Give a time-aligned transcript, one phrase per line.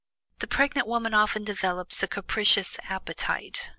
[0.39, 3.69] The pregnant woman often develops a capricious appetite.